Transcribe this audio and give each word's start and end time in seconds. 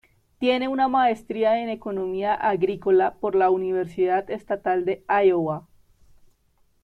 Tiene 0.39 0.67
una 0.67 0.87
maestría 0.87 1.59
en 1.61 1.69
Economía 1.69 2.33
Agrícola 2.33 3.13
por 3.19 3.35
la 3.35 3.51
Universidad 3.51 4.31
Estatal 4.31 4.83
de 4.83 5.05
Iowa. 5.23 5.67